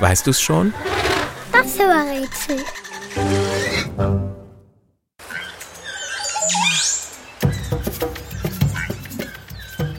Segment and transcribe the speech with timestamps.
[0.00, 0.72] Weißt du's schon?
[1.52, 2.64] Das war Rätsel.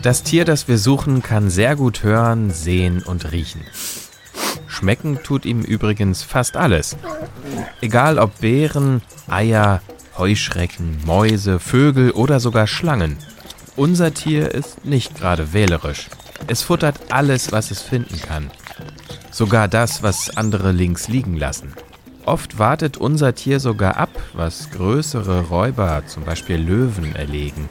[0.02, 3.62] Das Tier, das wir suchen, kann sehr gut hören, sehen und riechen.
[4.66, 6.98] Schmecken tut ihm übrigens fast alles.
[7.82, 9.82] Egal ob Beeren, Eier,
[10.18, 13.18] Heuschrecken, Mäuse, Vögel oder sogar Schlangen.
[13.76, 16.08] Unser Tier ist nicht gerade wählerisch.
[16.48, 18.52] Es futtert alles, was es finden kann.
[19.32, 21.74] Sogar das, was andere links liegen lassen.
[22.26, 27.68] Oft wartet unser Tier sogar ab, was größere Räuber, zum Beispiel Löwen, erlegen.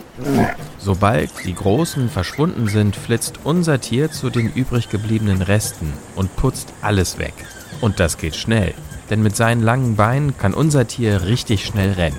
[0.79, 6.73] Sobald die Großen verschwunden sind, flitzt unser Tier zu den übrig gebliebenen Resten und putzt
[6.83, 7.35] alles weg.
[7.81, 8.75] Und das geht schnell,
[9.09, 12.19] denn mit seinen langen Beinen kann unser Tier richtig schnell rennen.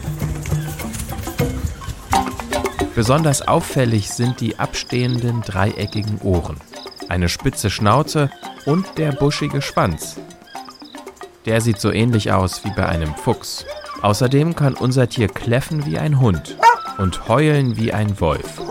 [3.01, 6.57] Besonders auffällig sind die abstehenden dreieckigen Ohren,
[7.09, 8.29] eine spitze Schnauze
[8.67, 10.19] und der buschige Schwanz,
[11.47, 13.65] der sieht so ähnlich aus wie bei einem Fuchs.
[14.03, 16.57] Außerdem kann unser Tier kläffen wie ein Hund
[16.99, 18.61] und heulen wie ein Wolf.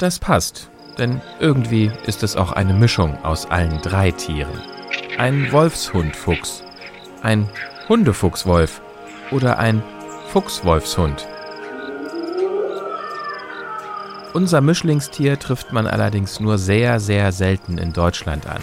[0.00, 4.60] Das passt, denn irgendwie ist es auch eine Mischung aus allen drei Tieren.
[5.16, 6.64] Ein Wolfshundfuchs,
[7.22, 7.48] ein
[7.88, 8.80] Hundefuchswolf
[9.30, 9.84] oder ein
[10.32, 11.28] Fuchswolfshund.
[14.36, 18.60] Unser Mischlingstier trifft man allerdings nur sehr, sehr selten in Deutschland an.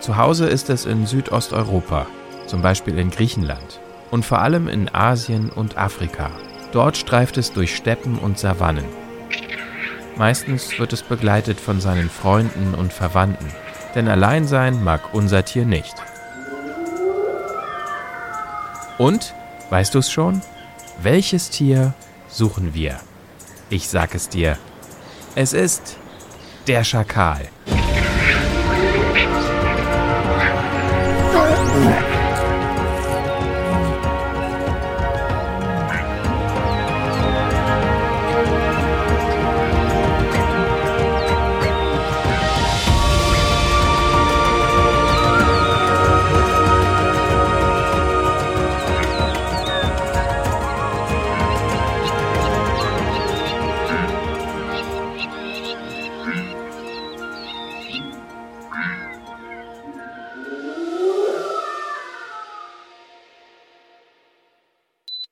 [0.00, 2.06] Zu Hause ist es in Südosteuropa,
[2.46, 3.78] zum Beispiel in Griechenland
[4.10, 6.30] und vor allem in Asien und Afrika.
[6.72, 8.86] Dort streift es durch Steppen und Savannen.
[10.16, 13.52] Meistens wird es begleitet von seinen Freunden und Verwandten,
[13.94, 15.96] denn allein sein mag unser Tier nicht.
[18.96, 19.34] Und,
[19.68, 20.40] weißt du es schon?
[21.02, 21.92] Welches Tier
[22.30, 22.98] suchen wir?
[23.72, 24.58] Ich sag es dir.
[25.36, 25.96] Es ist
[26.66, 27.48] der Schakal.